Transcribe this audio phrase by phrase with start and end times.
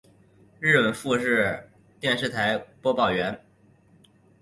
[0.59, 1.69] 日本富士
[1.99, 3.39] 电视台播报员。